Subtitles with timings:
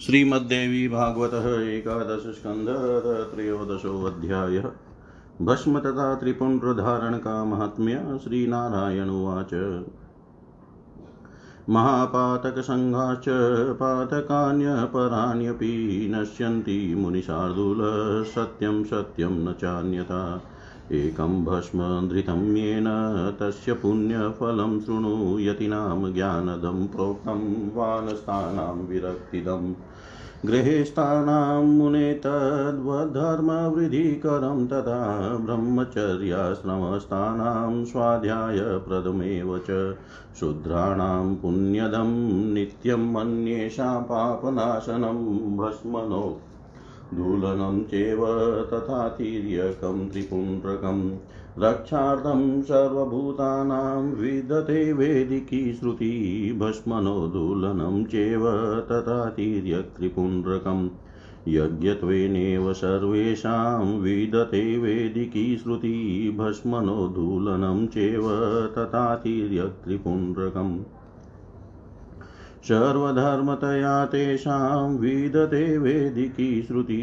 [0.00, 2.66] श्रीमद्देवी भागवत एकादश स्कंद
[3.34, 4.64] त्रयोदशोऽध्याय
[5.42, 9.84] भस्म तथा त्रिपुण्ड्रधारण का महात्म्य श्रीनारायण उवाच।
[11.70, 13.24] महापातकसङ्घाश्च
[13.80, 17.78] पातकान्यपराण्यपि नश्यन्ति मुनिशार्दूल,
[18.24, 20.42] सत्यं सत्यं न चान्यता।
[20.90, 22.84] एकं भस्म धृतं येन
[23.40, 29.74] तस्य पुण्यफलं शृणु यतीनां ज्ञानदं प्रोक्तं वानस्थानां विरक्तिदम्
[30.46, 39.94] गृहेस्थानां मुने तद्वधर्मवृद्धिकरं तथा ब्रह्मचर्याश्रमस्थानां स्वाध्यायप्रदमेव च।
[40.40, 46.40] शूद्राणां पुण्यदं नित्यम् अन्येषां पापनाशनं भस्मनो।
[47.16, 48.24] दूलनं चैव
[48.72, 51.02] तथा तिर्यकं त्रिपुण्ड्रकम्
[51.58, 56.12] रक्षार्थं सर्वभूतानां विदते वेदिकी श्रुति
[56.58, 58.46] भस्मनोदूलनं चैव
[58.90, 60.88] तथा तिर्यक्त्रिपुण्ड्रकम्
[61.48, 65.94] यज्ञत्वेनेव सर्वेषां विदते वेदिकी श्रुति
[66.38, 68.28] भस्मनोदूलनं चैव
[68.78, 70.78] तथा तिर्यक्त्रिपुण्ड्रकम्
[72.64, 76.96] सर्वधर्मतया तेषां विदते वेदिकी श्रुति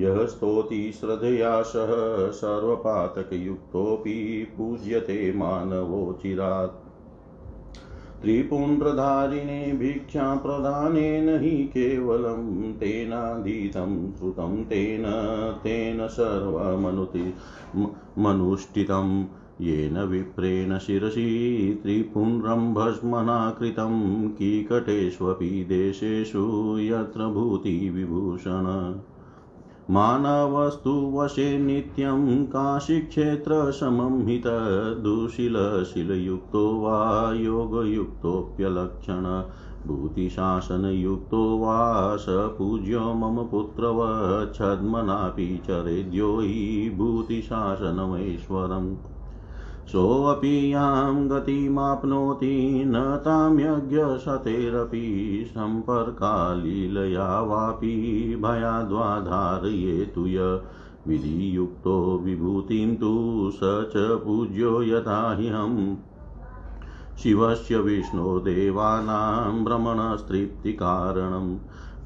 [0.00, 1.92] यः स्तोति श्रद्धया सह
[2.40, 4.16] सर्वपातकयुक्तोऽपि
[4.56, 6.83] पूज्यते मानवोचिरात्
[8.24, 15.04] त्रिपुण्ड्रधारिणे भिक्षाप्रदानेन हि केवलं तेनाधीतं श्रुतं तेन
[15.64, 17.32] तेन सर्वमनुति
[18.18, 19.24] मनुष्ठितम्
[19.60, 21.26] येन विप्रेण शिरसि
[21.82, 26.44] त्रिपुण्ड्रं भस्मना कृतं कीकटेष्वपि देशेषु
[26.78, 28.66] यत्र भूतिविभूषण
[29.90, 34.42] मानवस्तु वशे नित्यं काशीक्षेत्रशमं हित,
[35.00, 39.42] दुशीलशीलयुक्तो वा योगयुक्तोऽप्यलक्षण,
[39.86, 49.13] भूतिशासनयुक्तो वा स पूज्यो मम पुत्रवच्छद्मनापि चरेद्यो हि भूतिशासनमैश्वरम्।
[49.92, 55.02] सोऽपि यां गतिमाप्नोति न तां यज्ञशतेरपि
[55.48, 57.96] सम्पर्कालीलया वापि
[58.42, 60.48] भयाद्वा धारयेतु य
[61.08, 63.12] विधियुक्तो विभूतिं तु
[63.54, 63.60] स
[63.94, 65.96] च पूज्यो यथा ह्यहम्
[67.22, 71.50] शिवस्य विष्णोदेवानां भ्रमणस्तृप्तिकारणम्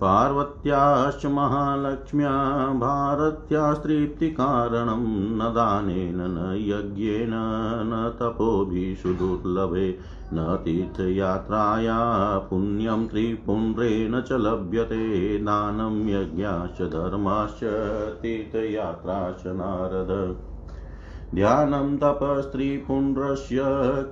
[0.01, 7.31] पार्वत्याश्च महालक्ष्म्या भारत्यास्तृप्तिकारणं न दानेन, न यज्ञेन,
[7.85, 9.99] न तपोभिषु दुर्लभे,
[10.33, 17.61] न तीर्थयात्राया पुण्यं त्रिपुण्ड्रेण च लभ्यते, दानं यज्ञाश्च, धर्माश्च,
[18.23, 20.48] तीर्थयात्राश्च नारद।
[21.35, 23.59] ध्यानं तपस्त्रीपुण्ड्रस्य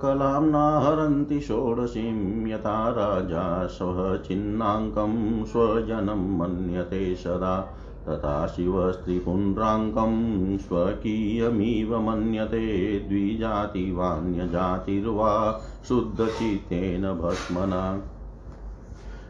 [0.01, 7.77] कलां नाहरन्ति षोडशीं, यथा राजा स्वचिन्नाङ्कं स्वजनं मन्यते सदा।
[8.09, 18.01] तथा शिवस्त्रिपुण्ड्राङ्कं स्वकीयमिव मन्यते। द्विजातिवान्यजातिर्वा शुद्धचित्तेन भस्मना।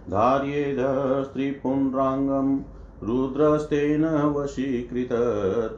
[0.10, 5.10] धार्येदस्त्रिपुण्ड्राङ्गं रुद्रस्तेन वशीकृत,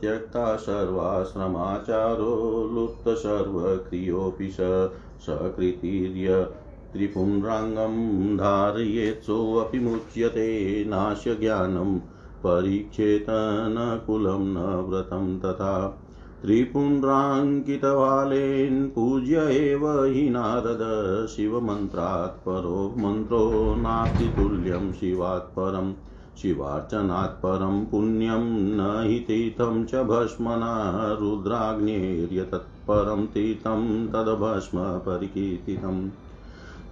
[0.02, 4.90] त्यक्ता सर्वाश्रमाचारो लुप्तसर्वक्रियोऽपि स
[5.20, 6.48] सकृतिर्य
[6.94, 12.00] त्रिपुण्ड्राङ्गं धारयेत्सोऽपि मुच्यते नाश्य ज्ञानं
[12.44, 13.26] परीक्षेत
[13.70, 16.04] न कुलं न व्रतं तथा।
[16.42, 25.56] त्रिपुण्ड्राङ्कितवालेन् पूज्य एव हि नारद, शिवमन्त्रात् परो मन्त्रो नास्ति तुल्यं शिवात्
[26.42, 36.10] शिवार्चनात् परं पुण्यं न हि तीर्थं च भस्मना रुद्राग्नेर्यतत्परं तीर्थं तद्भस्म परिकीर्तितम्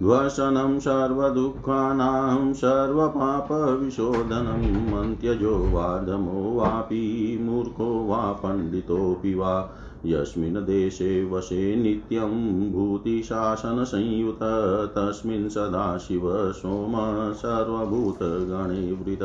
[0.02, 9.70] ध्वसनं सर्वदुःखानां सर्वपापविशोधनं मन्त्यजो वाधमो वापि मूर्खो वा पण्डितोऽपि वा
[10.06, 12.30] यस्मिन् देशे वशे नित्यं
[12.72, 14.38] भूतिशासनसंयुत
[14.96, 16.94] तस्मिन् सदाशिव सोम
[17.32, 19.22] सर्वभूतगणैवृत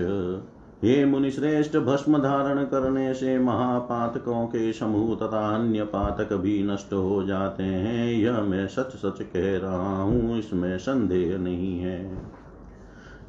[0.83, 7.23] हे मुनिश्रेष्ठ भस्म धारण करने से महापातकों के समूह तथा अन्य पातक भी नष्ट हो
[7.23, 12.21] जाते हैं। यह मैं सच सच कह रहा हूँ, इसमें संदेह नहीं है।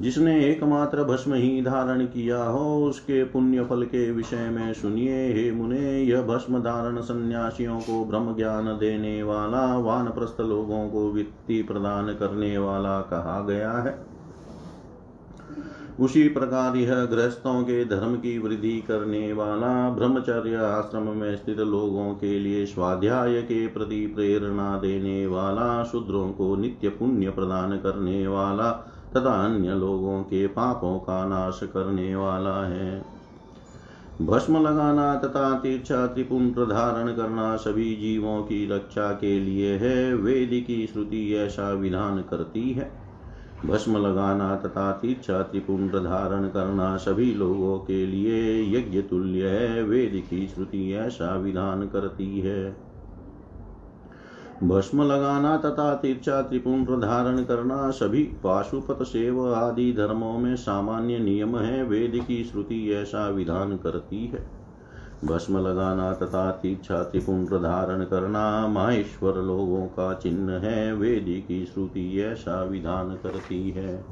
[0.01, 5.51] जिसने एकमात्र भस्म ही धारण किया हो, उसके पुण्य फल के विषय में सुनिए, हे
[5.51, 12.07] मुने, यह भस्म धारण सन्यासियों को ब्रह्म ज्ञान देने वाला, वानप्रस्थ लोगों को वित्ति प्रदान
[12.07, 14.15] करने वाला कहा गया है।
[15.99, 22.13] उसी प्रकार यह गृहस्थों के धर्म की वृद्धि करने वाला, ब्रह्मचर्य आश्रम में स्थित लोगों
[22.13, 28.91] के लिए स्वाध्याय के प्रति प्रेरणा देने वाला, शूद्रों को नित्य पुण्य प्रदान करने वाला
[29.17, 33.05] तथा अन्य लोगों के पापों का नाश करने वाला है।
[34.21, 40.63] भस्म लगाना तथा तीर्छा त्रिपुंड धारण करना सभी जीवों की रक्षा के लिए है। वेद
[40.67, 42.91] की श्रुति ऐसा विधान करती है।
[43.65, 50.23] भस्म लगाना तथा तीर्छा त्रिपुंड धारण करना सभी लोगों के लिए यज्ञ तुल्य है। वेद
[50.29, 52.84] की श्रुति ऐसा विधान करती है।
[54.63, 61.57] भस्म लगाना तथा तीर्चा त्रिपुंड धारण करना सभी पाशुपत सेव आदि धर्मों में सामान्य नियम
[61.57, 64.49] है। वेद की श्रुति ऐसा विधान करती है।
[65.25, 72.21] भस्म लगाना तथा तीक्षा त्रिपुंड धारण करना माहेश्वर लोगों का चिन्ह है। वेद की श्रुति
[72.21, 74.05] ऐसा विधान करती है।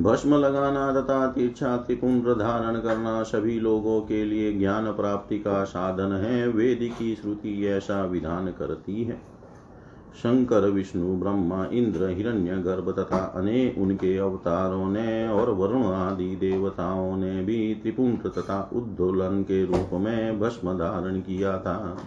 [0.00, 6.12] भस्म लगाना तथा तीर्छा त्रिपुंड धारण करना, सभी लोगों के लिए ज्ञान प्राप्ति का साधन
[6.12, 9.36] है। वेद की श्रुति ऐसा विधान करती है।
[10.16, 17.16] शंकर, विष्णु, ब्रह्मा, इंद्र, हिरण्य, गर्भ तथा अनेक उनके अवतारों ने और वरुण आदि देवताओं
[17.16, 21.98] ने भी त्रिपुंड तथा उद्धोलन के रूप में भस्म धारण किया था।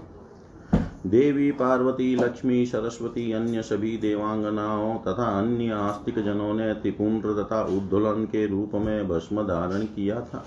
[1.07, 8.25] देवी, पार्वती, लक्ष्मी, सरस्वती, अन्य सभी देवांगनाओं तथा अन्य आस्तिक जनों ने त्रिपुंड तथा उद्धोलन
[8.25, 10.45] के रूप में भस्म धारण किया था।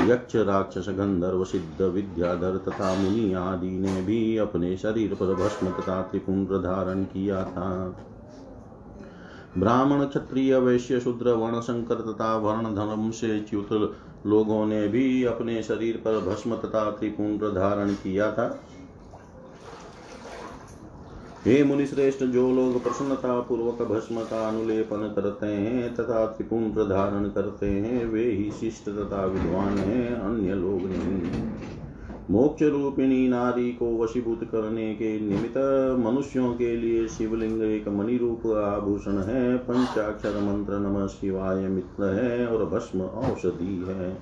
[0.00, 6.02] यक्ष, राक्षस, गंधर्व, सिद्ध, विद्याधर तथा मुनि आदि ने भी अपने शरीर पर भस्म तथा
[6.02, 7.96] त्रिपुंड धारण किया था।
[9.58, 15.62] ब्राह्मण, क्षत्रिय, वैश्य, शूद्र वर्ण शंकर तथा वर्ण धर्म से च्युत लोगों ने भी अपने
[15.62, 18.60] शरीर पर भस्म तथा त्रिपुंड धारण किया था।
[21.38, 27.66] हे मुनिश्रेष्ठ जो लोग प्रसन्नता पूर्वक भस्म का अनुलेपन करते हैं तथा त्रिपुंड धारण करते
[27.66, 31.52] हैं, वे ही शिष्ट तथा विद्वान हैं, अन्य लोग नहीं।
[32.30, 35.56] मोक्ष रूपिणी नारी को वशीभूत करने के निमित्त
[35.98, 42.46] मनुष्यों के लिए शिवलिंग एक मणि रूप आभूषण है, पंचाक्षर मंत्र नमः शिवाय मित्र है
[42.46, 44.16] और भस्म औषधि है।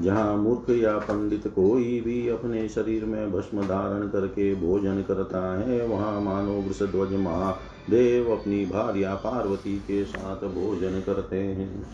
[0.00, 5.86] जहाँ मूर्ख या पंडित कोई भी अपने शरीर में भस्म धारण करके भोजन करता है,
[5.86, 11.86] वहाँ मानो वृषध्वज महादेव अपनी भार्या पार्वती के साथ भोजन करते हैं।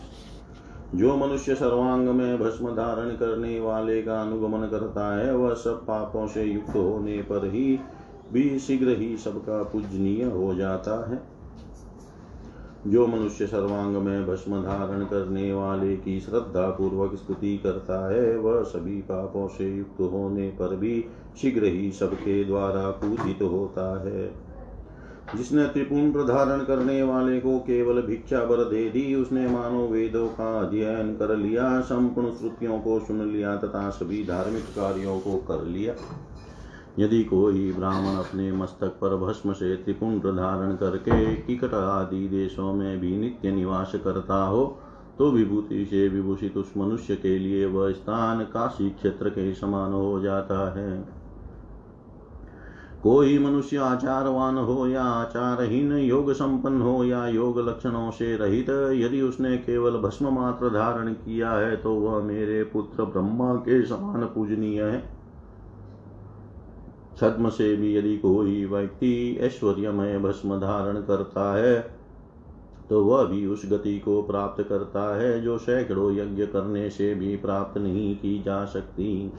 [0.95, 6.27] जो मनुष्य सर्वांग में भस्म धारण करने वाले का अनुगमन करता है, वह सब पापों
[6.27, 7.79] से युक्त होने पर ही
[8.33, 11.30] भी शीघ्र ही सबका पूजनीय हो जाता है।
[12.87, 18.63] जो मनुष्य सर्वांग में भस्म धारण करने वाले की श्रद्धा पूर्वक स्तुति करता है, वह
[18.63, 21.05] सभी पापों से युक्त होने पर भी
[21.41, 24.51] शीघ्र ही सबके द्वारा पूजित होता है।
[25.35, 30.59] जिसने त्रिपुंड धारण करने वाले को केवल भिक्षा बर दे दी, उसने मानो वेदों का
[30.59, 35.93] अध्ययन कर लिया, संपूर्ण श्रुतियों को सुन लिया, तथा सभी धार्मिक कार्यों को कर लिया।
[36.99, 42.99] यदि कोई ब्राह्मण अपने मस्तक पर भस्म से त्रिपुंड धारण करके किकट आदि देशों में
[42.99, 44.65] भी नित्य निवास करता हो
[45.17, 50.19] तो विभूति से विभूषित उस मनुष्य के लिए वह स्थान काशी क्षेत्र के समान हो
[50.19, 51.21] जाता है।
[53.03, 59.21] कोई मनुष्य आचारवान हो या आचारहीन, योग संपन्न हो या योग लक्षणों से रहित, यदि
[59.21, 64.81] उसने केवल भस्म मात्र धारण किया है तो वह मेरे पुत्र ब्रह्मा के समान पूजनीय
[64.83, 65.20] है।
[67.21, 72.01] छद्म से भी यदि कोई व्यक्ति ऐश्वर्यमय भस्म धारण करता है
[72.89, 77.35] तो वह भी उस गति को प्राप्त करता है जो सैकड़ों यज्ञ करने से भी
[77.37, 79.31] प्राप्त नहीं की जा सकती।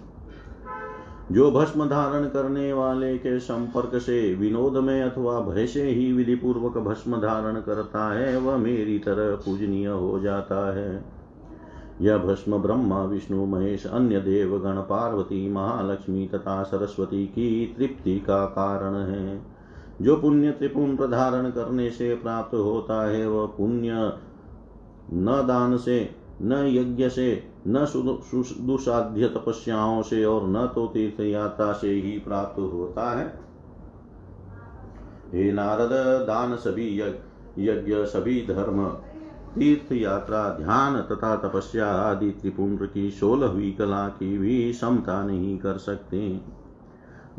[1.33, 6.35] जो भस्म धारण करने वाले के संपर्क से, विनोद में अथवा भय से ही विधि
[6.35, 11.22] पूर्वक भस्म धारण करता है, वह मेरी तरह पूजनीय हो जाता है।
[12.01, 18.47] यह भस्म ब्रह्मा, विष्णु, महेश, अन्य देव गण, पार्वती, महालक्ष्मी तथा सरस्वती की तृप्ति का
[18.47, 19.43] कारण है।
[20.03, 24.19] जो पुण्य त्रिपुंड धारण करने से प्राप्त होता है, वह पुण्य
[25.13, 27.79] न दान से, न यज्ञ से, न
[28.61, 33.27] दुसाध्य तपस्याओं से और न तो तीर्थ यात्रा से ही प्राप्त होता है।
[35.33, 35.91] हे नारद,
[36.27, 37.01] दान सभी
[37.59, 38.97] यज्ञ सभी धर्म
[39.55, 45.79] तीर्थ यात्रा ध्यान तथा तपस्या आदि त्रिपुंड की सोलहवीं कला की भी क्षमता नहीं कर
[45.79, 46.41] सकते।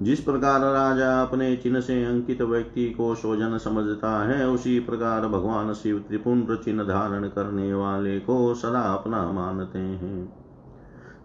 [0.01, 5.73] जिस प्रकार राजा अपने चिन्ह से अंकित व्यक्ति को सोजन समझता है, उसी प्रकार भगवान
[5.73, 10.42] शिव त्रिपुंड चिन्ह धारण करने वाले को सदा अपना मानते हैं।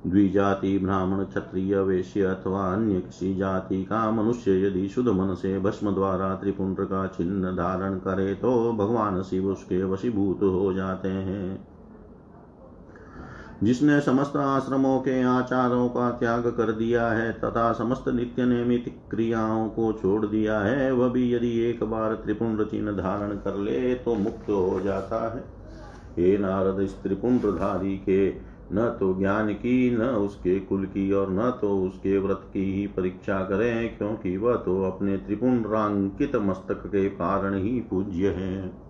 [0.06, 5.94] द्विजाति ब्राह्मण क्षत्रिय वेश्य अथवा अन्य किसी जाति का मनुष्य यदि शुद्ध मन से भस्म
[5.94, 11.66] द्वारा त्रिपुंड का चिन्ह धारण करे तो भगवान शिव उसके वशीभूत हो जाते हैं।
[13.62, 19.68] जिसने समस्त आश्रमों के आचारों का त्याग कर दिया है तथा समस्त नित्य नियमित क्रियाओं
[19.68, 24.14] को छोड़ दिया है, वह भी यदि एक बार त्रिपुंड चिन्ह धारण कर ले तो
[24.14, 25.44] मुक्त हो जाता है।
[26.16, 31.58] हे नारद, इस त्रिपुंडधारी के न तो ज्ञान की, न उसके कुल की, और न
[31.60, 37.54] तो उसके व्रत की ही परीक्षा करें, क्योंकि वह तो अपने त्रिपुंडांकित मस्तक के कारण
[37.54, 38.88] ही पूज्य है।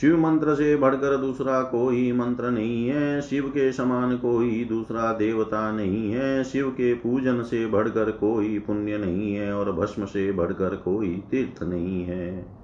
[0.00, 5.72] शिव मंत्र से बढ़कर दूसरा कोई मंत्र नहीं है, शिव के समान कोई दूसरा देवता
[5.72, 10.76] नहीं है, शिव के पूजन से बढ़कर कोई पुण्य नहीं है, और भस्म से बढ़कर
[10.76, 12.63] कोई तीर्थ नहीं है।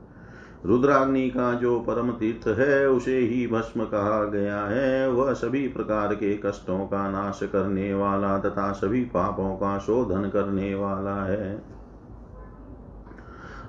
[0.67, 6.15] रुद्राग्नि का जो परम तीर्थ है, उसे ही भस्म कहा गया है। वह सभी प्रकार
[6.15, 11.81] के कष्टों का नाश करने वाला तथा सभी पापों का शोधन करने वाला है।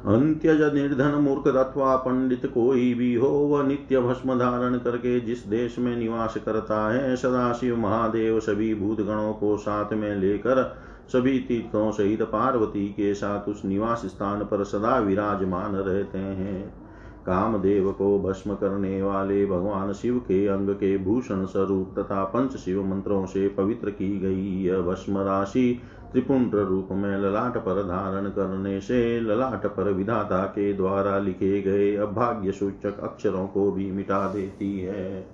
[0.05, 5.79] अंत्यज निर्धन मूर्ख अथवा पंडित कोई भी हो, वह नित्य भस्म धारण करके जिस देश
[5.79, 10.77] में निवास करता है, सदाशिव महादेव सभी भूतगणों को साथ में लेकर
[11.13, 16.80] सभी तीर्थों सहित पार्वती के साथ उस निवास स्थान पर सदा विराजमान रहते हैं।
[17.25, 22.83] कामदेव को भस्म करने वाले भगवान शिव के अंग के भूषण स्वरूप तथा पंच शिव
[22.83, 25.79] मंत्रों से पवित्र की गई यह भस्म राशि
[26.11, 31.95] त्रिपुंड रूप में ललाट पर धारण करने से ललाट पर विधाता के द्वारा लिखे गए
[31.95, 35.27] अभाग्य सूचक अक्षरों को भी मिटा देती है।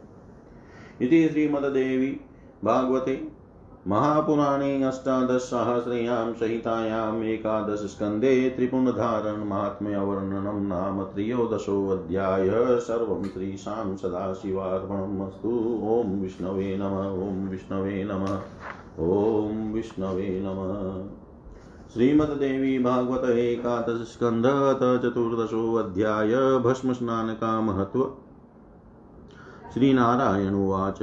[1.01, 2.19] इति श्रीमद्देवी
[2.63, 3.36] भागवते
[3.87, 17.49] महापुराणे अष्टादशसहस्रयां संहितायाम् एकादशस्कन्धे त्रिपुण्डधारणमाहात्म्यवर्णनं नाम त्रयोदशोऽध्याय सर्वं श्रीशां सदाशिवार्पणम् अस्तु ॐ विष्णवे नम, ॐ
[17.49, 18.25] विष्णवे नम,
[19.05, 20.73] ॐ विष्णवे नमः।
[21.93, 24.45] श्रीमद्देवी भागवत एकादश स्कंध
[25.03, 28.11] चतुर्दशोऽध्याय भस्म स्नान का महत्व
[29.73, 30.99] श्रीनारायण उवाच।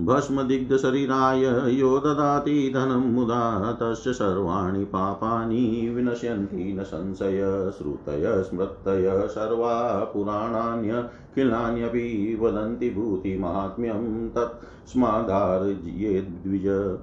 [0.00, 12.38] भस्मदिग्धशरीराय यो ददाति धनं मुदा तस्य सर्वाणि पापानि विनश्यन्ति न संशय, श्रुतय, स्मृतय, सर्वा पुराणान्यखिलान्यपि
[12.40, 16.98] वदन्ति भूतिमाहात्म्यं तत्स्मादार्ये द्विज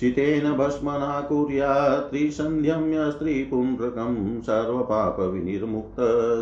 [0.00, 5.96] शितेन भस्मना कुर्यात् त्रिसन्ध्यम्य स्त्रीपुण्ड्रकं सर्वपापविनिर्मुक्त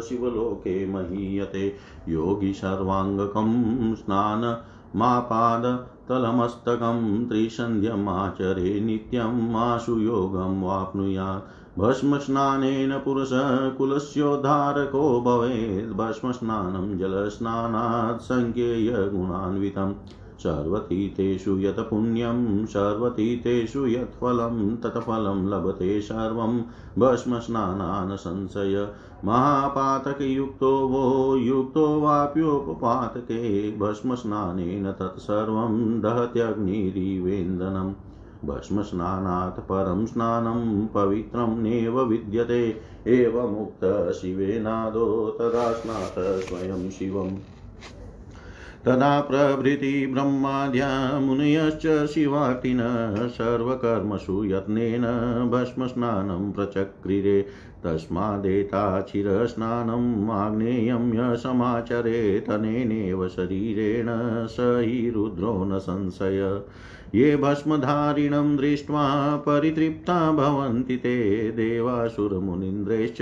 [0.08, 1.74] शिवलोके महीयते।
[2.08, 4.62] योगी सर्वाङ्गकं स्नान
[4.96, 19.94] मापादतलमस्तकं त्रिसन्ध्यमाचरे नित्यम् आशु योगं वाप्नुयात्। भस्मस्नानेन पुरुषकुलस्योद्धारको भवेत् भस्मस्नानं जलस्नानात् सङ्ख्येयगुणान्वितम्
[20.40, 26.60] सर्वतीतेषु यत् पुण्यं सर्वतीतेषु यत् फलं तत्फलं लभते सर्वं
[26.98, 28.92] भस्मस्नानान् संशय
[29.24, 37.92] महापातकयुक्तो वो, युक्तो वाप्योपपातके, भस्मस्नानेन तत्सर्वं दहत्यग्निरिवेन्दनम्
[38.44, 47.49] भस्मस्नानात् परं स्नानं पवित्रं नैव विद्यते, एवमुक्त शिवेनादो तदा स्नात स्वयं शिवम्।
[48.86, 55.02] तदा प्रभृति ब्रह्माद्या मुनयश्च शिवार्तिनः सर्वकर्मसु यत्नेन
[55.50, 57.46] भस्मस्नानं प्रचक्रिरे
[57.84, 66.60] तस्मादेताचिरस्नानम् आग्नेयं य समाचरेतनेनेव शरीरेण स हि रुद्रो न संशय।
[67.14, 73.18] ये भस्मधारिणं दृष्ट्वा परितृप्ता भवन्ति ते। देवासुरमुनीन्द्रैश्च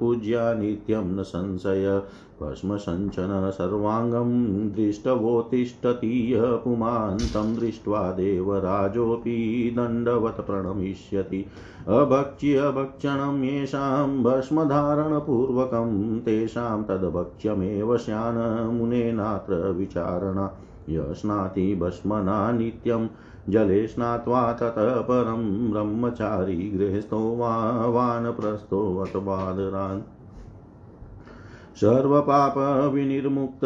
[0.00, 2.02] पूज्या नित्यं न संशय।
[2.42, 11.46] भस्मसञ्चन सर्वाङ्गं दृष्टवोत्तिष्ठति यः पुमान्तं दृष्ट्वा देवराजोऽपि दण्डवत् प्रणमिष्यति।
[11.88, 20.98] अभक्ष्य भक्षणं येषां भस्मधारणपूर्वकं तेषां तद्भक्ष्यमेव स्यान् मुनेनात्र विचारणा। य
[21.80, 23.08] भस्मना नित्यं,
[23.48, 30.02] जले स्नात्वा ततः परं ब्रह्मचारी गृहस्थो वा, वानप्रस्थो अथवादरान्।
[31.76, 33.60] सर्वपापविनिर्मुक्त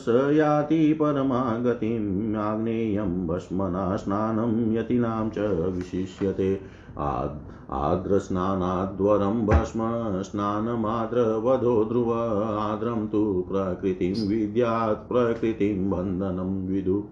[0.00, 5.38] स याति परमागतिम् आग्नेयं भस्मना स्नानं यतीनां च
[5.76, 6.60] विशिष्यते।
[6.98, 9.80] आर्द्रस्नानाद्वरं भस्म
[10.22, 17.04] स्नानमाद्रवधो ध्रुव आर्द्रं तु प्रकृतिं विद्यात् प्रकृतिं बन्धनं विदु।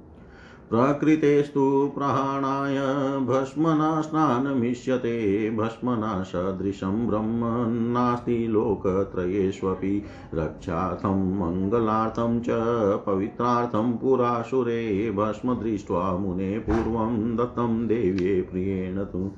[0.71, 12.47] प्रकृतेस्तु प्रहाणाय भस्मना स्नानमिष्यते भस्मना सदृशं ब्रह्म नास्ति लोकत्रयेष्वपि। रक्षार्थं मङ्गलार्थं च
[13.07, 19.31] पवित्रार्थं पुरासुरे, भस्म दृष्ट्वा मुने पूर्वं दत्तं देव्ये प्रियेण तु।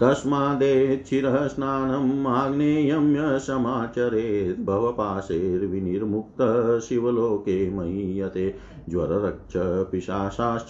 [0.00, 8.54] तस्मादेच्छिरः स्नानम् आग्नेयं य समाचरेत् भवपाशैर्विनिर्मुक्तः शिवलोके महीयते
[8.88, 9.52] ज्वररक्ष
[9.92, 10.68] पिशाशाश्च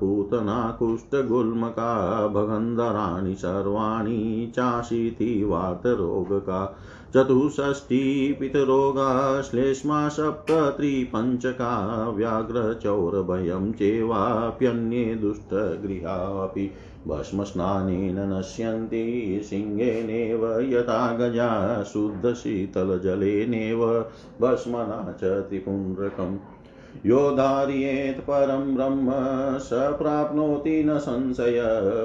[0.00, 6.76] पूतना कुष्ठगुल्मका भगन्धराणि सर्वाणि चाशीति वातरोगका
[7.14, 16.70] चतुष्षष्टिपितरोगा श्लेष्मा सप्तत्रिपञ्चका व्याघ्रचौरभयं चेवाप्यन्ये दुष्टगृहापि
[17.08, 24.06] भस्मस्नानेन नश्यन्ति, सिंहेनेव यथा गजा शुद्धशीतलजलेनेव
[24.40, 26.38] भस्मना च त्रिपुण्ड्रकम्।
[27.06, 29.12] यो धार्येत् परं ब्रह्म
[29.58, 31.60] स प्राप्नोति न संशय,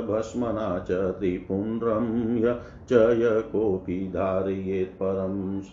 [0.09, 5.71] भस्मना च त्रिपुण्ड्रं य च य कोऽपि धारयेत् परं स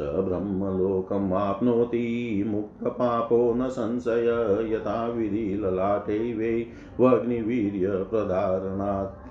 [2.51, 4.27] मुक्तपापो न संशय
[4.75, 6.67] यथा विधि ललाटे वै
[7.01, 9.22] वग्निवीर्यप्रधारणात्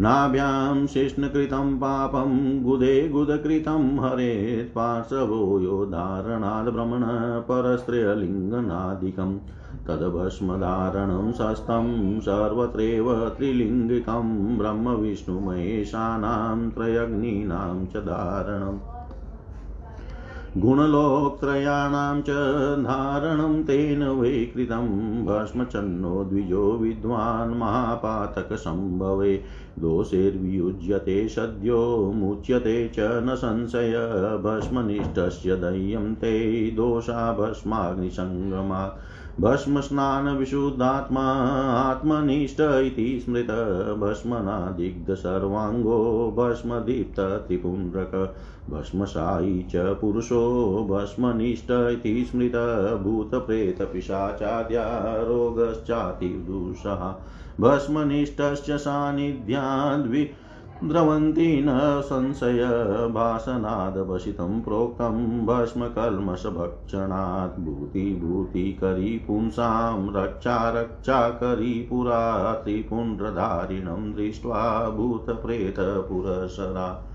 [0.00, 9.38] नाभ्यां शिष्णकृतं पापं गुदे गुदकृतं हरेत् पार्श्वो यो धारणाद् भ्रमण परस्त्रियलिङ्गनादिकम्।
[9.88, 18.78] तद्भस्मधारणं शस्तं सर्वत्रैव त्रिलिङ्गिकं ब्रह्मविष्णुमहेशानां त्रयग्नीनां च धारणम्
[20.58, 22.26] गुणलोकत्रयाणां च
[22.82, 29.44] धारणं तेन वै कृतं भस्मचन्नो द्विजो विद्वान् महापातकसम्भवे।
[29.78, 41.32] दोषैर्वियुज्यते सद्यो, मुच्यते च न संशय। भस्मनिष्ठस्य दह्यं ते दोषा भस्माग्निसङ्गमात् भस्मस्नानविशुद्धात्मा
[41.72, 43.50] आत्मनिष्ठ इति स्मृत।
[44.00, 48.34] भस्मना दिग्धसर्वाङ्गो भस्मदीप्तत्रिपुण्ड्रक
[48.70, 50.42] भस्मशायी च पुरुषो
[50.90, 52.56] भस्मनिष्ठ इति स्मृत।
[53.02, 54.84] भूतप्रेतपिशाचाद्या
[55.22, 57.14] रोगश्चातिदुषः।
[57.60, 60.30] भस्मनिष्ठश्च सान्निध्याद्वि
[60.84, 62.64] द्रवन्ति न संशय
[63.10, 77.08] भाषणादवसितं प्रोक्तं भस्मकल्मषभक्षणात् भूतिभूतिकरी पुंसां रक्षा रक्षाकरी पुरा त्रिपुण्ड्रधारिणं दृष्ट्वा भूतप्रेतपुरसरा।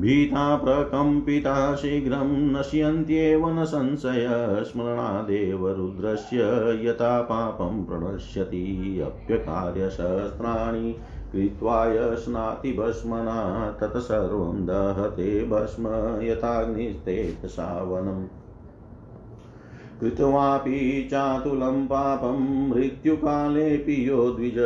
[0.00, 6.38] भीता प्रकम्पिता शीघ्रं नश्यन्त्येव न संशय, स्मरणादेव रुद्रस्य
[6.82, 10.96] यथा पापं प्रणश्यति, अप्यकार्यशस्त्राणि
[11.34, 15.84] कृत्वाय स्नाति भस्मना तत्सर्वं दहते भस्म,
[16.22, 18.24] यथाग्निस्तेजसावनम्।
[20.00, 24.58] कृत्वापि चातुलं पापं, मृत्युकालेऽपि यो द्विज,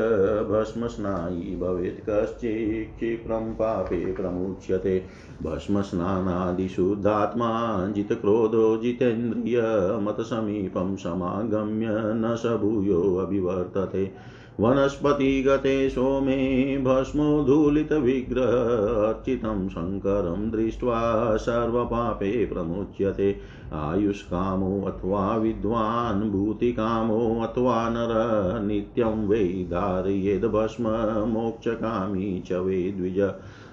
[0.50, 5.04] भस्मस्नायी भवेत् कश्चित् पापे प्रमुच्यते।
[5.42, 23.40] भस्मस्नानादिशुद्धात्मा जितक्रोधो जितेन्द्रियमतसमीपं समागम्य न स भूयोऽभिवर्तते वनस्पतिगते सोमे भस्मोद्धूलितविग्रह अर्चितं शङ्करं दृष्ट्वा सर्वपापे प्रमुच्यते।
[23.72, 30.84] आयुष्कामो अथवा विद्वान्, भूतिकामो अथवा नर, नित्यं वै धारयेद्भस्म
[31.28, 33.32] मोक्षकामी च वै द्विज।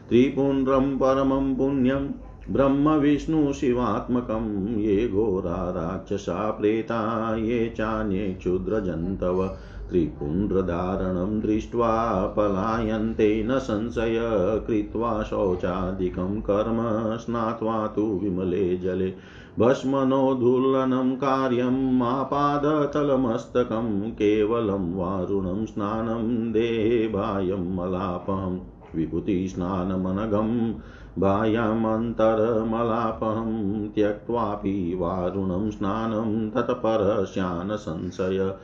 [0.09, 2.07] त्रिपुण्ड्रं परमं पुण्यं
[2.49, 9.57] ब्रह्मविष्णुशिवात्मकं ये घोरा, राक्षसा, प्रेता, ये चान्ये क्षुद्रजन्तव।
[9.89, 14.21] त्रिपुण्ड्रधारणं दृष्ट्वा पलायन्ते न संशय,
[14.67, 19.13] कृत्वा शौचादिकं कर्म स्नात्वा तु विमले जले।
[19.59, 28.59] भस्मनोद्धूलनं कार्यम् आपादतलमस्तकं केवलं वारुणं स्नानं देहायं मलापहं,
[28.95, 30.73] विभूतिस्नानमनघं
[31.19, 38.55] बाह्यमन्तरमलापहं त्यक्त्वापि वारुणं स्नानं तत्परस्यान् संशय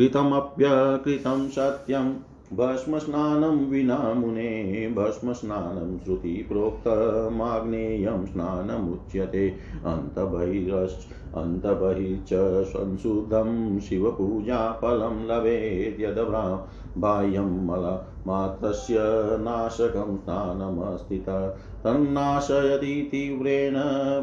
[0.00, 2.06] कृतमप्यकृतं सत्यं
[2.52, 18.96] भस्मस्नानं विना मुने, भस्मस्नानं श्रुतिप्रोक्तमाग्नेयं स्नानमुच्यते। अन्तबहिरश्च अन्तबहिश्च संशुद्धं शिवपूजाफलं लभेत् यद्भ्रा बाह्यं मलमात्रस्य
[19.40, 23.74] नाशकं स्नानमस्थित। तन्नाशयति तीव्रेण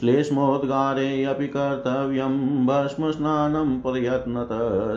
[0.00, 4.48] श्लेष्मोद्गारे अपि कर्तव्यं भस्मस्नानं प्रयत्नत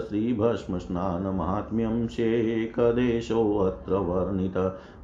[0.10, 4.54] श्रीभस्मस्नानमाहात्म्यं शेकदेशोऽत्र वर्णित।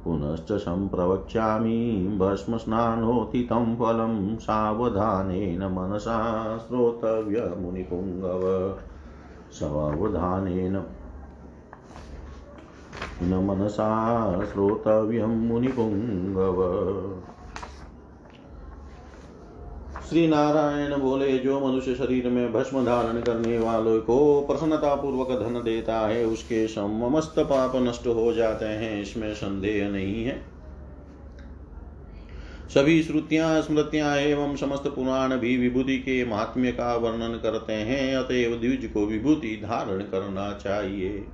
[0.04, 8.42] पुनश्च सम्प्रवक्ष्यामि भस्मस्नानोतितं फलं सावधानेन मनसा श्रोतव्यमुनिपुङ्गव।
[9.52, 10.82] सावधानेन
[13.22, 13.90] न मनसा
[14.44, 16.58] श्रोतव्यं मुनिपुङ्गव।
[20.08, 25.62] श्री नारायण बोले, जो मनुष्य शरीर में भस्म धारण करने वालों को प्रसन्नता पूर्वक धन
[25.64, 30.42] देता है, उसके समस्त पाप नष्ट हो जाते हैं, इसमें संदेह नहीं है।
[32.74, 38.56] सभी श्रुतियाँ, स्मृतियाँ एवं समस्त पुराण भी विभूति के महात्म्य का वर्णन करते हैं, अतएव
[38.56, 41.24] द्विज को विभूति धारण करना चाहिए।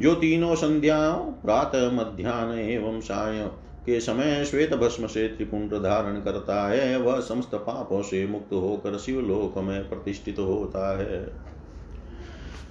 [0.00, 3.50] जो तीनों संध्याओं प्रातः मध्यान्ह एवं साय
[3.86, 8.98] के समय श्वेत भस्म से त्रिपुंड धारण करता है, वह समस्त पापों से मुक्त होकर
[8.98, 11.50] शिवलोक में प्रतिष्ठित होता है।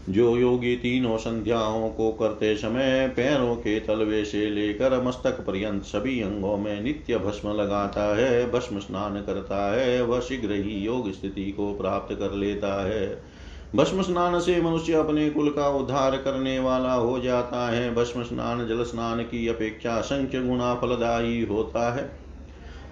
[0.10, 6.22] जो योगी तीनों संध्याओं को करते समय पैरों के तलवे से लेकर मस्तक पर्यंत सभी
[6.22, 11.52] अंगों में नित्य भस्म लगाता है, भस्म स्नान करता है, वह शीघ्र ही योग स्थिति
[11.52, 13.38] को प्राप्त कर लेता है।
[13.75, 18.67] भस्म स्नान से मनुष्य अपने कुल का उद्धार करने वाला हो जाता है। भस्म स्नान
[18.67, 22.08] जल स्नान की अपेक्षा असंख्य गुणा फलदायी होता है।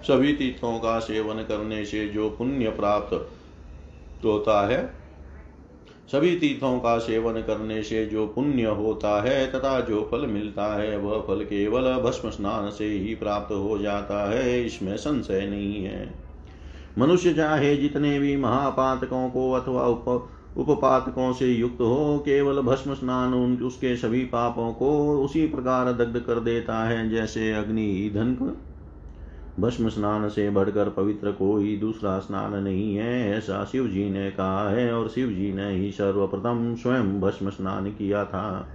[0.08, 3.14] सभी तीर्थों का सेवन करने से जो पुण्य प्राप्त
[4.24, 4.94] होता है,
[6.12, 10.96] सभी तीर्थों का सेवन करने से जो पुण्य होता है तथा जो फल मिलता है,
[10.98, 16.14] वह फल केवल भस्म स्नान से ही प्राप्त हो जाता है, इसमें संशय नहीं है।
[16.98, 20.28] मनुष्य चाहे जितने भी महापातकों को अथवा उप
[20.58, 26.40] उपपातकों से युक्त हो, केवल भस्म स्नान उसके सभी पापों को उसी प्रकार दग्ध कर
[26.40, 28.56] देता है, जैसे अग्नि ईंधन
[29.60, 34.70] भस्म स्नान से बढ़कर पवित्र कोई दूसरा स्नान नहीं है, ऐसा शिव जी ने कहा
[34.70, 38.68] है, और शिव जी ने ही सर्वप्रथम स्वयं भस्म स्नान किया था।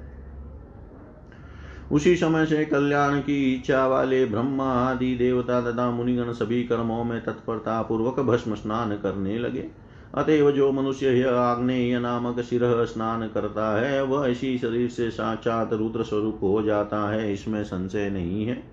[1.91, 7.23] उसी समय से कल्याण की इच्छा वाले ब्रह्मा, आदि देवता तथा मुनिगण सभी कर्मों में
[7.23, 9.82] तत्परता पूर्वक भस्म स्नान करने लगे।
[10.15, 15.73] अतएव जो मनुष्य यह आग्नेय नामक सिरह स्नान करता है, वह इसी शरीर से साक्षात
[15.73, 18.63] रुद्र स्वरूप हो जाता है, इसमें संशय नहीं है।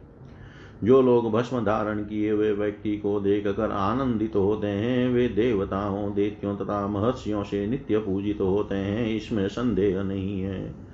[0.84, 5.28] जो लोग भस्म धारण किए हुए व्यक्ति को देख कर आनंदित तो होते हैं, वे
[5.28, 10.89] देवताओं, देत्यों तथा महर्षियों से नित्य पूजित तो होते हैं, इसमें संदेह नहीं है।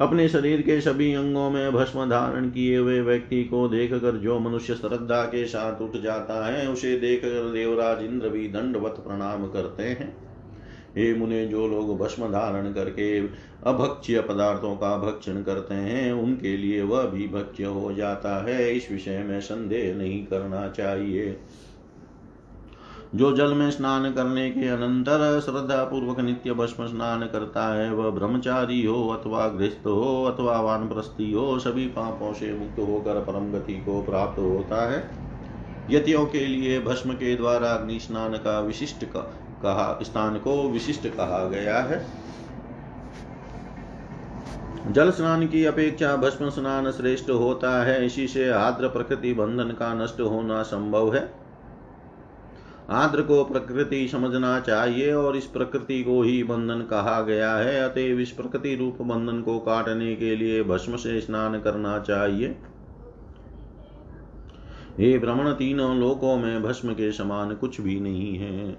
[0.00, 4.38] अपने शरीर के सभी अंगों में भस्म धारण किए हुए व्यक्ति को देख कर जो
[4.38, 9.46] मनुष्य श्रद्धा के साथ उठ जाता है, उसे देख कर देवराज इंद्र भी दंडवत प्रणाम
[9.46, 10.30] करते हैं।
[10.96, 13.20] हे मुने, जो लोग भस्म धारण करके
[13.66, 18.90] अभक्ष्य पदार्थों का भक्षण करते हैं, उनके लिए वह भी भक्ष्य हो जाता है। इस
[18.92, 21.36] विषय में संदेह नहीं करना चाहिए।
[23.14, 28.10] जो जल में स्नान करने के अनंतर श्रद्धा पूर्वक नित्य भस्म स्नान करता है वह
[28.10, 33.74] ब्रह्मचारी हो अथवा गृहस्थ हो अथवा वानप्रस्थी हो सभी पापों से मुक्त होकर परम गति
[33.74, 35.02] को प्राप्त होता है।
[35.90, 39.20] यतियों के लिए भस्म के द्वारा अग्नि स्नान का विशिष्ट का,
[39.62, 42.04] कहा स्थान को विशिष्ट कहा गया है।
[44.92, 49.92] जल स्नान की अपेक्षा भस्म स्नान श्रेष्ठ होता है इसी से आद्र प्रकृति बंधन का
[49.94, 51.49] नष्ट होना संभव है।
[52.90, 58.20] आद्र को प्रकृति समझना चाहिए और इस प्रकृति को ही बंधन कहा गया है। अतएव
[58.20, 62.56] इस प्रकृति रूप बंधन को काटने के लिए भस्म से स्नान करना चाहिए।
[64.98, 68.72] हे भ्रमण तीनों लोकों में भस्म के समान कुछ भी नहीं है।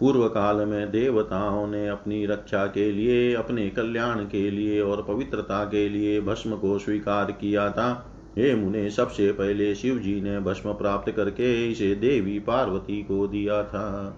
[0.00, 5.64] पूर्व काल में देवताओं ने अपनी रक्षा के लिए, अपने कल्याण के लिए और पवित्रता
[5.64, 10.72] के लिए भस्म को स्वीकार किया था। हे मुने, सबसे पहले शिव जी ने भस्म
[10.72, 14.16] प्राप्त करके इसे देवी पार्वती को दिया था।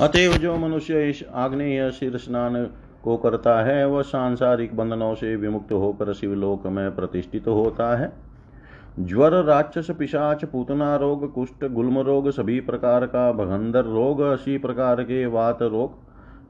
[0.00, 2.64] अतएव जो मनुष्य इस आग्नेय शिर स्नान
[3.02, 8.12] को करता है, वह सांसारिक बंधनों से विमुक्त होकर शिवलोक में प्रतिष्ठित होता है।
[9.00, 15.02] ज्वर, राक्षस, पिशाच, पूतना रोग, कुष्ठ, गुल्म रोग, सभी प्रकार का भगंदर रोग अस्सी प्रकार
[15.02, 16.05] के वात रोग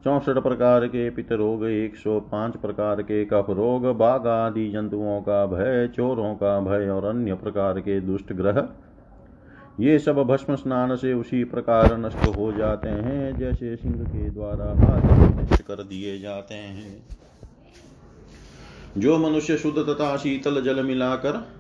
[0.07, 5.21] चौसठ प्रकार के पित रोग, एक सौ पाँच प्रकार के कफ रोग, बाघ आदि जंतुओं
[5.21, 8.69] का भय, चोरों का भय और अन्य प्रकार के दुष्ट ग्रह।
[9.81, 14.65] ये सब भस्म स्नान से उसी प्रकार नष्ट हो जाते हैं, जैसे सिंह के द्वारा
[14.65, 15.01] हाथ
[15.41, 17.03] नष्ट कर दिए जाते हैं।
[18.99, 21.56] जो मनुष्य शुद्ध तथा शीतल जल मिलाकर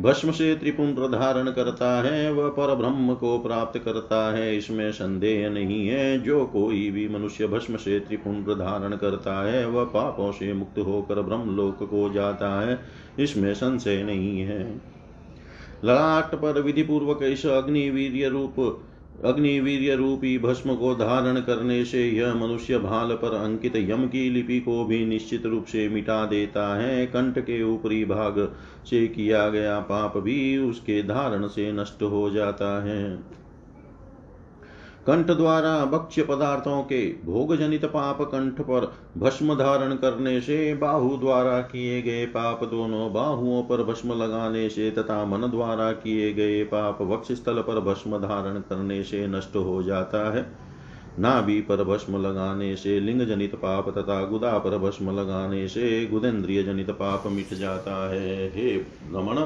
[0.00, 5.50] भस्म से त्रिपुंड धारण करता है, वह पर ब्रह्म को प्राप्त करता है। इसमें संदेह
[5.50, 10.52] नहीं है, जो कोई भी मनुष्य भस्म से त्रिपुंड धारण करता है, वह पापों से
[10.52, 12.80] मुक्त होकर ब्रह्म लोक को जाता है।
[13.18, 14.92] इसमें संशय नहीं है।
[15.84, 18.84] ललाट पर विधि पूर्वक इस अग्निवीर्य रूप
[19.24, 24.60] अग्निवीर्य रूपी भस्म को धारण करने से यह मनुष्य भाल पर अंकित यम की लिपि
[24.60, 28.52] को भी निश्चित रूप से मिटा देता है। कंठ के ऊपरी भाग
[28.84, 33.18] से किया गया पाप भी उसके धारण से नष्ट हो जाता है।
[35.06, 41.16] कंठ द्वारा भक्ष्य पदार्थों के भोग जनित पाप कंठ पर भस्म धारण करने से बाहु
[41.16, 46.62] द्वारा किए गए पाप दोनों बाहुओं पर भस्म लगाने से तथा मन द्वारा किए गए
[46.64, 50.46] पाप वक्ष स्थल पर भस्म धारण करने से नष्ट हो जाता है।
[51.18, 56.62] नाभि पर भस्म लगाने से लिंग जनित पाप तथा गुदा पर भस्म लगाने से गुदेन्द्रिय
[56.62, 58.76] जनित पाप मिट जाता है। हे
[59.12, 59.36] रमण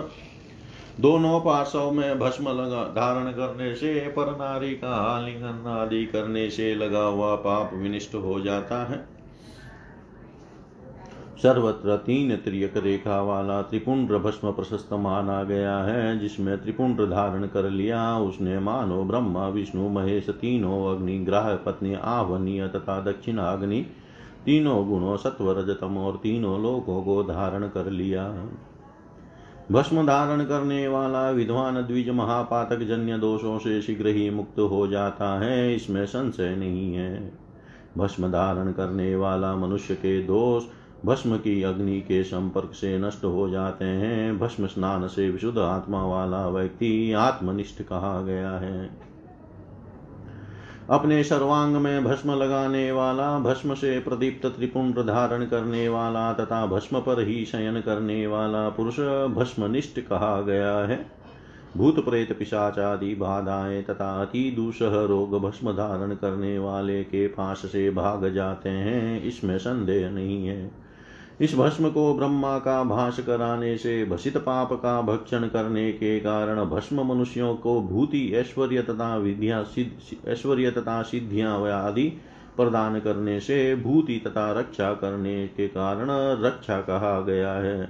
[1.01, 6.75] दोनों पार्श्व में भस्म लगा, धारण करने से पर नारी का आलिंगन आदि करने से
[6.75, 9.05] लगा हुआ पाप विनिष्ट हो जाता है।
[11.43, 17.71] सर्वत्र तीन त्रियक रेखा वाला त्रिपुंड भस्म प्रशस्त माना गया है, जिसमें त्रिपुंड धारण कर
[17.71, 23.87] लिया। उसने मानो, ब्रह्मा, विष्णु, महेश, तीनों अग्नि, ग्राह, पत्नी, आवनीय तथा दक्षिण अग्नि
[24.45, 28.25] तीनों गुणों सत्व रजतम और तीनों लोकों को धारण कर लिया।
[29.73, 35.39] भस्म धारण करने वाला विद्वान द्विज महापातक जन्य दोषों से शीघ्र ही मुक्त हो जाता
[35.41, 37.33] है, इसमें संशय नहीं है।
[37.99, 40.63] भस्म धारण करने वाला मनुष्य के दोष
[41.05, 46.07] भस्म की अग्नि के संपर्क से नष्ट हो जाते हैं। भस्म स्नान से विशुद्ध आत्मा
[46.07, 48.91] वाला व्यक्ति आत्मनिष्ठ कहा गया है।
[50.91, 57.01] अपने सर्वांग में भस्म लगाने वाला, भस्म से प्रदीप्त त्रिपुंड धारण करने वाला तथा भस्म
[57.01, 59.01] पर ही शयन करने वाला पुरुष
[59.35, 61.07] भस्मनिष्ठ कहा गया है।
[61.77, 67.59] भूत प्रेत पिशाच आदि बाधाएँ तथा अति दूसह रोग भस्म धारण करने वाले के पास
[67.59, 70.86] से भाग जाते हैं, इसमें संदेह नहीं है।
[71.41, 76.65] इस भस्म को ब्रह्मा का भाष कराने से भसित पाप का भक्षण करने के कारण
[76.65, 79.65] भस्म मनुष्यों को भूति, ऐश्वर्य तथा विद्या
[80.29, 82.09] ऐश्वर्य तथा सिद्धियाँ आदि
[82.57, 86.09] प्रदान करने से भूति तथा रक्षा करने के कारण
[86.45, 87.87] रक्षा कहा गया है।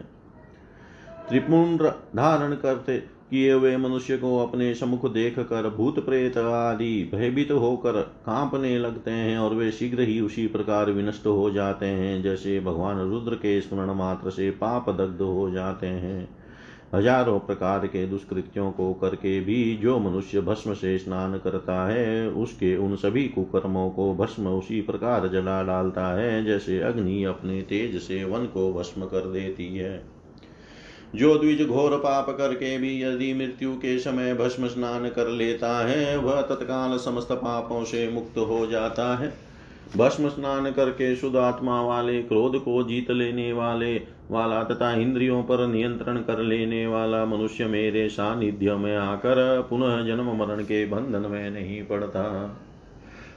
[1.28, 1.82] त्रिपुंड
[2.16, 8.00] धारण करते किए हुए मनुष्य को अपने सम्मुख देख कर भूत प्रेत आदि भयभीत होकर
[8.26, 12.98] कांपने लगते हैं और वे शीघ्र ही उसी प्रकार विनष्ट हो जाते हैं, जैसे भगवान
[13.10, 16.28] रुद्र के स्मरण मात्र से पाप दग्ध हो जाते हैं।
[16.94, 22.76] हज़ारों प्रकार के दुष्कृत्यों को करके भी जो मनुष्य भस्म से स्नान करता है, उसके
[22.76, 28.24] उन सभी कुकर्मों को भस्म उसी प्रकार जला डालता है, जैसे अग्नि अपने तेज से
[28.24, 30.15] वन को भस्म कर देती है।
[31.16, 36.16] जो द्विज घोर पाप करके भी यदि मृत्यु के समय भस्म स्नान कर लेता है,
[36.16, 39.32] वह तत्काल समस्त पापों से मुक्त हो जाता है।
[39.96, 43.94] भस्म स्नान करके शुद्ध आत्मा वाले, क्रोध को जीत लेने वाले
[44.30, 50.36] वाला तथा इंद्रियों पर नियंत्रण कर लेने वाला मनुष्य मेरे सानिध्य में आकर पुनः जन्म
[50.36, 52.24] मरण के बंधन में नहीं पड़ता।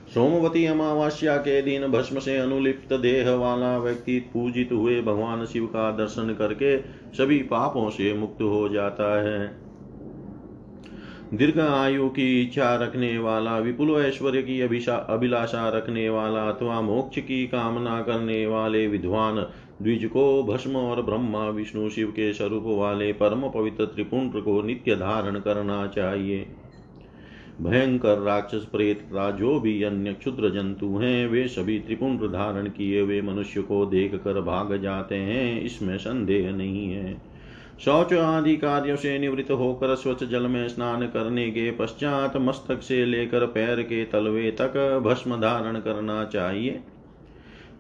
[0.10, 5.90] सोमवती अमावस्या के दिन भस्म से अनुलिप्त देह वाला व्यक्ति पूजित हुए भगवान शिव का
[5.92, 6.78] दर्शन करके
[7.14, 9.70] सभी पापों से मुक्त हो जाता है।
[11.34, 17.46] दीर्घ आयु की इच्छा रखने वाला, विपुल ऐश्वर्य की अभिलाषा रखने वाला, अथवा मोक्ष की
[17.48, 19.36] कामना करने वाले विद्वान
[19.82, 24.96] द्विज को भस्म और ब्रह्मा विष्णु शिव के स्वरूप वाले परम पवित्र त्रिपुंड को नित्य
[24.96, 26.46] धारण करना चाहिए।
[27.62, 33.02] भयंकर राक्षस प्रेत तथा जो भी अन्य क्षुद्र जंतु हैं। वे सभी त्रिपुंड धारण किए
[33.02, 37.18] हुए मनुष्य को देख कर भाग जाते हैं। इसमें संदेह नहीं है।
[37.80, 43.06] शौच आदि कार्यों से निवृत्त होकर स्वच्छ जल में स्नान करने के पश्चात मस्तक से
[43.06, 46.80] लेकर पैर के तलवे तक भस्म धारण करना चाहिए।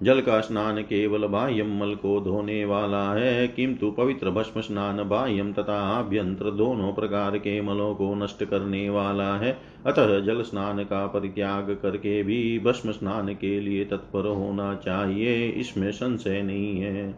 [0.01, 5.51] जल का स्नान केवल बाह्यम मल को धोने वाला है, किंतु पवित्र भस्म स्नान बाह्यम
[5.53, 9.51] तथा आभ्यंतर दोनों प्रकार के मलों को नष्ट करने वाला है।
[9.85, 15.91] अतः जल स्नान का परित्याग करके भी भस्म स्नान के लिए तत्पर होना चाहिए, इसमें
[15.91, 17.09] संशय नहीं है।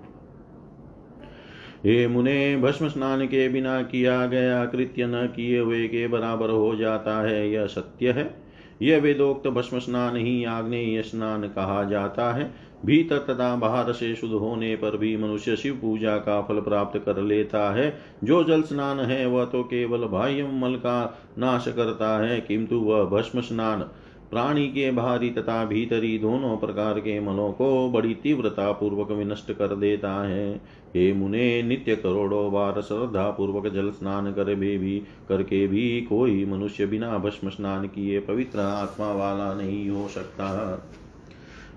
[1.85, 6.75] हे मुने, भस्म स्नान के बिना किया गया कृत्य न किए हुए के बराबर हो
[6.75, 8.41] जाता है, यह सत्य है।
[8.81, 14.33] यह वेदोक्त भस्म स्नान ही आग्नेय स्नान कहा जाता है। भीतर तथा बाहर से शुद्ध
[14.33, 18.99] होने पर भी मनुष्य शिव पूजा का फल प्राप्त कर लेता है। जो जल स्नान
[18.99, 23.89] है वह तो केवल बाह्य मल का नाश करता है किंतु वह भस्म स्नान
[24.31, 29.75] प्राणी के बाहरी तथा भीतरी दोनों प्रकार के मलों को बड़ी तीव्रता पूर्वक विनष्ट कर
[29.75, 30.55] देता है।
[30.95, 36.85] हे मुने नित्य करोड़ों बार श्रद्धा पूर्वक जल स्नान कर भी, करके भी कोई मनुष्य
[36.85, 40.49] बिना भस्म स्नान किए पवित्र आत्मा वाला नहीं हो सकता।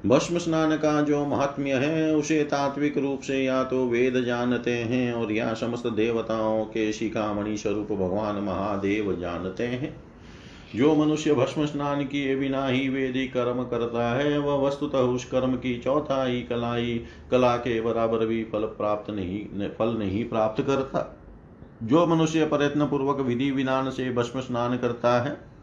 [0.07, 5.13] भस्म स्नान का जो महात्म्य है उसे तात्विक रूप से या तो वेद जानते हैं
[5.13, 9.95] और या समस्त देवताओं के शिखामणि स्वरूप भगवान महादेव जानते हैं।
[10.77, 15.57] जो मनुष्य भस्म स्नान किए बिना ही वेदी कर्म करता है, वह वस्तुतः उस कर्म
[15.57, 21.21] की चौथाई कलाई, कला के बराबर भी फल प्राप्त नहीं फल नहीं प्राप्त करता।
[21.83, 25.54] जो मनुष्य प्रयत्न पूर्वक विधि विधान से भस्म स्नान करता है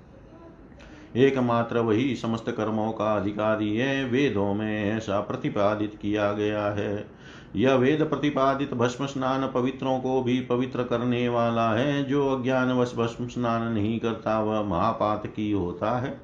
[1.16, 7.08] एकमात्र वही समस्त कर्मों का अधिकारी है, वेदों में ऐसा प्रतिपादित किया गया है।
[7.56, 13.28] यह वेद प्रतिपादित भस्म स्नान पवित्रों को भी पवित्र करने वाला है, जो अज्ञानवश भस्म
[13.28, 16.22] स्नान नहीं करता, वह महापात की होता है।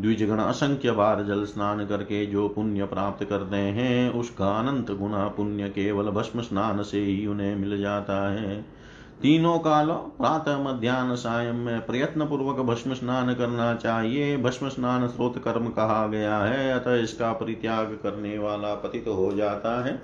[0.00, 5.68] द्विजगण असंख्य बार जल स्नान करके जो पुण्य प्राप्त करते हैं, उसका अनंत गुना पुण्य
[5.68, 8.81] केवल भस्म स्नान से ही उन्हें मिल जाता है।
[9.22, 15.38] तीनों कालों, प्रातः मध्यान्ह सायं में प्रयत्न पूर्वक भस्म स्नान करना चाहिए। भस्म स्नान स्रोत
[15.38, 20.02] कर्म कहा गया है, अतः इसका परित्याग करने वाला पतित तो हो जाता है।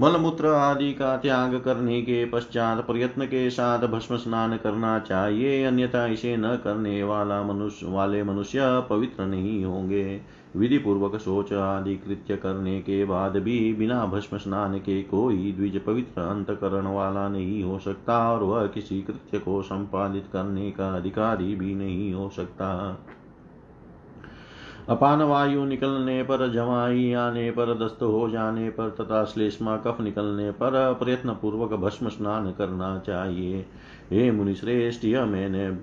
[0.00, 6.06] मलमूत्र आदि का त्याग करने के पश्चात प्रयत्न के साथ भस्म स्नान करना चाहिए। अन्यथा
[6.06, 10.20] इसे न करने वाला मनुष्य, वाले मनुष्य पवित्र नहीं होंगे।
[10.56, 15.84] विधि पूर्वक शोच आदि कृत्य करने के बाद भी बिना भस्म स्नान के कोई द्विज
[15.84, 21.56] पवित्र अंतकरण वाला नहीं हो सकता और वह किसी कृत्य को संपादित करने का अधिकारी
[21.56, 22.98] भी नहीं हो सकता।
[24.88, 30.50] अपान वायु निकलने पर, जवाई आने पर, दस्त हो जाने पर तथा श्लेष्मा कफ निकलने
[30.50, 33.66] पर प्रयत्न पूर्वक भस्म स्नान करना चाहिए।
[34.10, 35.76] हे मुनिश्रेष्ठ, यह मैंने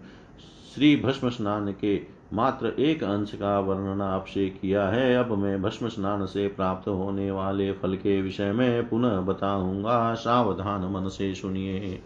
[0.76, 5.88] श्री भस्म स्नान के मात्र एक अंश का वर्णन आपसे किया है। अब मैं भस्म
[5.88, 12.02] स्नान से प्राप्त होने वाले फल के विषय में पुनः बताऊँगा। सावधान मन से सुनिए।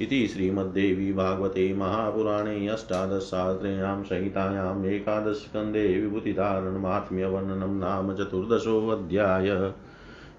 [0.00, 9.72] इति श्रीमद्देवी भागवते महापुराणे अष्टादशसाहस्रयां संहितायाम् एकादशस्कन्धे विभूतिधारणमात्म्यवर्णनं नाम चतुर्दशोऽध्याय।